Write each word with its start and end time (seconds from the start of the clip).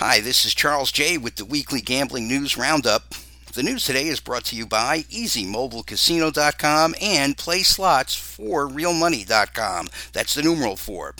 Hi, 0.00 0.20
this 0.20 0.46
is 0.46 0.54
Charles 0.54 0.90
J. 0.90 1.18
with 1.18 1.36
the 1.36 1.44
weekly 1.44 1.82
gambling 1.82 2.26
news 2.26 2.56
roundup. 2.56 3.14
The 3.52 3.62
news 3.62 3.84
today 3.84 4.06
is 4.06 4.18
brought 4.18 4.46
to 4.46 4.56
you 4.56 4.64
by 4.64 5.00
EasyMobileCasino.com 5.10 6.94
and 7.02 7.36
PlaySlots4RealMoney.com. 7.36 9.88
That's 10.14 10.32
the 10.32 10.42
numeral 10.42 10.76
four. 10.76 11.14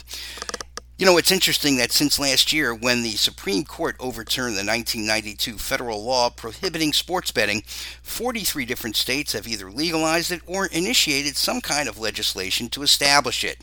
You 0.97 1.05
know, 1.05 1.19
it's 1.19 1.31
interesting 1.31 1.77
that 1.77 1.93
since 1.93 2.19
last 2.19 2.55
year, 2.55 2.75
when 2.75 3.03
the 3.03 3.11
Supreme 3.11 3.65
Court 3.65 3.97
overturned 4.01 4.55
the 4.55 4.65
1992 4.65 5.59
federal 5.59 6.03
law 6.03 6.31
prohibiting 6.31 6.95
sports 6.95 7.31
betting, 7.31 7.63
43 8.03 8.65
different 8.65 8.97
states 8.97 9.35
have 9.35 9.47
either 9.47 9.71
legalized 9.71 10.33
it 10.33 10.41
or 10.47 10.65
initiated 10.65 11.37
some 11.37 11.61
kind 11.61 11.87
of 11.87 11.99
legislation 11.99 12.71
to 12.71 12.83
establish 12.83 13.45
it. 13.45 13.59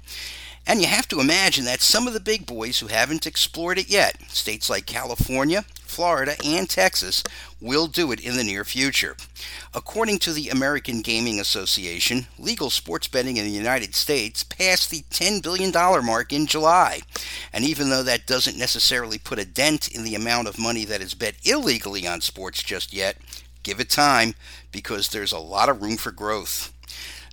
And 0.70 0.82
you 0.82 0.88
have 0.88 1.08
to 1.08 1.22
imagine 1.22 1.64
that 1.64 1.80
some 1.80 2.08
of 2.08 2.14
the 2.14 2.20
big 2.20 2.46
boys 2.46 2.80
who 2.80 2.88
haven't 2.88 3.26
explored 3.26 3.80
it 3.80 3.90
yet, 3.90 4.22
states 4.28 4.70
like 4.70 4.86
California, 4.86 5.64
Florida, 5.86 6.36
and 6.44 6.70
Texas, 6.70 7.24
will 7.62 7.88
do 7.88 8.12
it 8.12 8.20
in 8.20 8.36
the 8.36 8.44
near 8.44 8.66
future. 8.66 9.16
According 9.74 10.20
to 10.20 10.34
the 10.34 10.50
American 10.50 11.02
Gaming 11.02 11.40
Association, 11.40 12.28
legal 12.38 12.70
sports 12.70 13.08
betting 13.08 13.38
in 13.38 13.46
the 13.46 13.50
United 13.50 13.96
States 13.96 14.44
passed 14.44 14.92
the 14.92 15.04
$10 15.10 15.42
billion 15.42 15.72
mark 16.06 16.34
in 16.34 16.46
July. 16.46 17.00
And 17.54 17.64
even 17.64 17.90
though 17.90 18.04
that 18.04 18.28
doesn't 18.28 18.60
necessarily 18.60 19.18
put 19.18 19.40
a 19.40 19.46
dent 19.46 19.88
in 19.88 20.04
the 20.04 20.16
amount 20.16 20.50
of 20.50 20.60
money 20.60 20.84
that 20.84 21.02
is 21.02 21.14
bet 21.14 21.36
illegally 21.46 22.06
on 22.06 22.20
sports 22.20 22.62
just 22.62 22.92
yet, 22.92 23.16
give 23.64 23.80
it 23.80 23.90
time 23.90 24.36
because 24.74 25.08
there's 25.08 25.32
a 25.32 25.40
lot 25.40 25.70
of 25.70 25.82
room 25.82 25.96
for 25.96 26.12
growth. 26.12 26.74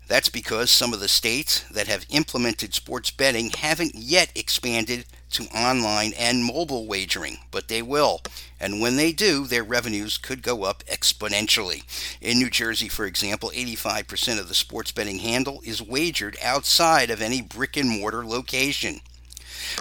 That's 0.07 0.29
because 0.29 0.71
some 0.71 0.93
of 0.93 1.01
the 1.01 1.09
states 1.09 1.61
that 1.71 1.89
have 1.89 2.07
implemented 2.11 2.75
sports 2.75 3.11
betting 3.11 3.51
haven't 3.51 3.95
yet 3.95 4.31
expanded 4.35 5.07
to 5.31 5.45
online 5.47 6.13
and 6.19 6.45
mobile 6.45 6.87
wagering, 6.87 7.39
but 7.51 7.69
they 7.69 7.83
will. 7.83 8.21
And 8.61 8.81
when 8.81 8.97
they 8.97 9.13
do, 9.13 9.47
their 9.47 9.65
revenues 9.65 10.17
could 10.19 10.43
go 10.43 10.63
up 10.65 10.85
exponentially. 10.85 11.83
In 12.21 12.39
New 12.39 12.51
Jersey, 12.51 12.89
for 12.89 13.05
example, 13.05 13.51
85% 13.55 14.39
of 14.39 14.49
the 14.49 14.55
sports 14.55 14.93
betting 14.93 15.19
handle 15.19 15.61
is 15.65 15.83
wagered 15.83 16.37
outside 16.43 17.11
of 17.11 17.21
any 17.21 17.43
brick 17.43 17.77
and 17.77 17.89
mortar 17.91 18.25
location. 18.25 19.01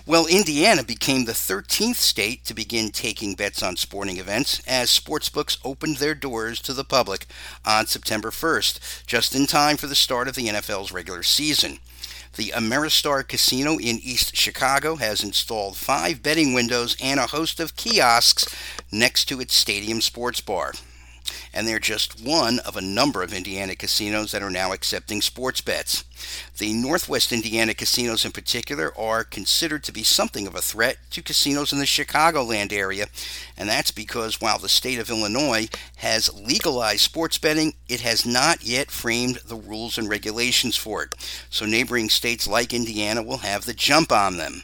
Well, 0.05 0.25
Indiana 0.27 0.83
became 0.83 1.25
the 1.25 1.31
13th 1.33 1.95
state 1.95 2.45
to 2.45 2.53
begin 2.53 2.91
taking 2.91 3.35
bets 3.35 3.63
on 3.63 3.75
sporting 3.75 4.17
events 4.17 4.61
as 4.67 4.89
sportsbooks 4.89 5.57
opened 5.63 5.97
their 5.97 6.15
doors 6.15 6.59
to 6.61 6.73
the 6.73 6.83
public 6.83 7.25
on 7.65 7.87
September 7.87 8.29
1st, 8.29 9.05
just 9.05 9.35
in 9.35 9.45
time 9.45 9.77
for 9.77 9.87
the 9.87 9.95
start 9.95 10.27
of 10.27 10.35
the 10.35 10.47
NFL's 10.47 10.91
regular 10.91 11.23
season. 11.23 11.79
The 12.35 12.49
Ameristar 12.55 13.27
Casino 13.27 13.73
in 13.73 13.99
East 13.99 14.35
Chicago 14.35 14.95
has 14.95 15.23
installed 15.23 15.77
five 15.77 16.23
betting 16.23 16.53
windows 16.53 16.97
and 17.01 17.19
a 17.19 17.27
host 17.27 17.59
of 17.59 17.75
kiosks 17.75 18.45
next 18.91 19.25
to 19.25 19.39
its 19.39 19.53
stadium 19.53 20.01
sports 20.01 20.41
bar 20.41 20.73
and 21.53 21.67
they're 21.67 21.79
just 21.79 22.21
one 22.21 22.59
of 22.59 22.75
a 22.75 22.81
number 22.81 23.21
of 23.21 23.33
Indiana 23.33 23.75
casinos 23.75 24.31
that 24.31 24.41
are 24.41 24.49
now 24.49 24.71
accepting 24.71 25.21
sports 25.21 25.61
bets. 25.61 26.03
The 26.57 26.73
Northwest 26.73 27.31
Indiana 27.31 27.73
casinos, 27.73 28.25
in 28.25 28.31
particular, 28.31 28.97
are 28.97 29.23
considered 29.23 29.83
to 29.83 29.91
be 29.91 30.03
something 30.03 30.47
of 30.47 30.55
a 30.55 30.61
threat 30.61 30.97
to 31.11 31.21
casinos 31.21 31.71
in 31.71 31.79
the 31.79 31.85
Chicagoland 31.85 32.71
area, 32.71 33.07
and 33.57 33.69
that's 33.69 33.91
because 33.91 34.41
while 34.41 34.57
the 34.57 34.69
state 34.69 34.99
of 34.99 35.09
Illinois 35.09 35.67
has 35.97 36.33
legalized 36.33 37.01
sports 37.01 37.37
betting, 37.37 37.73
it 37.87 38.01
has 38.01 38.25
not 38.25 38.63
yet 38.63 38.89
framed 38.89 39.37
the 39.45 39.55
rules 39.55 39.97
and 39.97 40.09
regulations 40.09 40.75
for 40.75 41.03
it. 41.03 41.15
So 41.49 41.65
neighboring 41.65 42.09
states 42.09 42.47
like 42.47 42.73
Indiana 42.73 43.21
will 43.21 43.39
have 43.39 43.65
the 43.65 43.73
jump 43.73 44.11
on 44.11 44.37
them. 44.37 44.63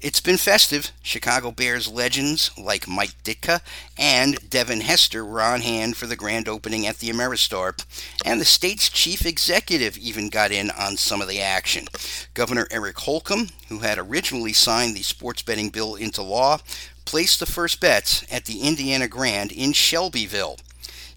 It's 0.00 0.20
been 0.22 0.38
festive. 0.38 0.92
Chicago 1.02 1.50
Bears 1.50 1.86
legends 1.86 2.50
like 2.56 2.88
Mike 2.88 3.22
Ditka 3.22 3.60
and 3.98 4.48
Devin 4.48 4.80
Hester 4.80 5.26
were 5.26 5.42
on 5.42 5.60
hand 5.60 5.94
for 5.94 6.06
the 6.06 6.16
grand 6.16 6.48
opening 6.48 6.86
at 6.86 7.00
the 7.00 7.10
Ameristar, 7.10 7.84
and 8.24 8.40
the 8.40 8.46
state's 8.46 8.88
chief 8.88 9.26
executive 9.26 9.98
even 9.98 10.30
got 10.30 10.52
in 10.52 10.70
on 10.70 10.96
some 10.96 11.20
of 11.20 11.28
the 11.28 11.42
action. 11.42 11.86
Governor 12.32 12.66
Eric 12.70 12.98
Holcomb, 13.00 13.48
who 13.68 13.80
had 13.80 13.98
originally 13.98 14.54
signed 14.54 14.96
the 14.96 15.02
sports 15.02 15.42
betting 15.42 15.68
bill 15.68 15.96
into 15.96 16.22
law, 16.22 16.60
placed 17.04 17.38
the 17.38 17.44
first 17.44 17.78
bets 17.78 18.24
at 18.32 18.46
the 18.46 18.62
Indiana 18.62 19.06
Grand 19.06 19.52
in 19.52 19.74
Shelbyville. 19.74 20.56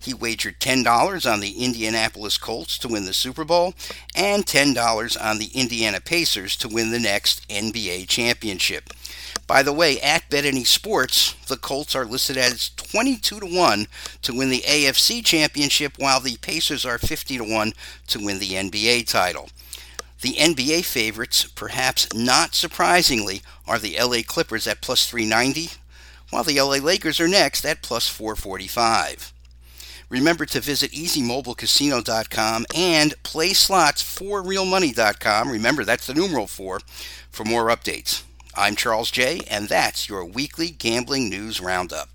He 0.03 0.14
wagered 0.14 0.59
$10 0.59 1.31
on 1.31 1.40
the 1.40 1.64
Indianapolis 1.64 2.38
Colts 2.38 2.78
to 2.80 2.90
win 2.90 3.06
the 3.06 3.14
Super 3.14 3.46
Bowl 3.46 3.74
and 4.14 4.46
$10 4.46 5.24
on 5.24 5.40
the 5.40 5.50
Indiana 5.53 6.02
Pacers 6.02 6.58
to 6.58 6.68
win 6.68 6.91
the 6.91 7.00
next 7.00 7.47
NBA 7.47 8.09
championship. 8.09 8.90
By 9.47 9.63
the 9.63 9.74
way, 9.74 10.00
at 10.02 10.30
BetAny 10.30 10.66
Sports, 10.66 11.34
the 11.47 11.58
Colts 11.58 11.96
are 11.96 12.06
listed 12.06 12.38
as 12.38 12.69
22 12.72 13.40
to 13.42 13.46
1 13.46 13.88
to 14.22 14.34
win 14.34 14.50
the 14.50 14.62
AFC 14.62 15.24
championship 15.24 15.94
while 15.97 16.19
the 16.19 16.38
Pacers 16.38 16.86
are 16.86 16.97
50 16.97 17.38
to 17.38 17.44
1 17.44 17.74
to 18.08 18.19
win 18.19 18.40
the 18.40 18.52
NBA 18.52 19.08
title. 19.08 19.50
The 20.22 20.36
NBA 20.36 20.86
favorites, 20.86 21.46
perhaps 21.46 22.13
not 22.13 22.56
surprisingly, 22.56 23.42
are 23.68 23.80
the 23.80 23.97
LA 24.00 24.22
Clippers 24.25 24.68
at 24.68 24.81
plus 24.81 25.09
390, 25.09 25.72
while 26.30 26.44
the 26.44 26.59
LA 26.59 26.78
Lakers 26.78 27.19
are 27.19 27.28
next 27.28 27.66
at 27.66 27.81
plus 27.81 28.08
445. 28.08 29.32
Remember 30.13 30.46
to 30.46 30.62
visit 30.62 30.91
easymobilecasino.com 30.91 32.66
and 32.75 33.16
playslots4realmoney.com. 33.24 35.50
Remember, 35.50 35.84
that's 35.84 36.06
the 36.06 36.13
numeral 36.13 36.46
4 36.46 36.81
for 37.31 37.44
more 37.44 37.66
updates. 37.66 38.22
I'm 38.56 38.75
Charles 38.75 39.09
J., 39.09 39.40
and 39.50 39.68
that's 39.68 40.07
your 40.07 40.24
weekly 40.24 40.69
gambling 40.69 41.29
news 41.29 41.59
roundup. 41.59 42.12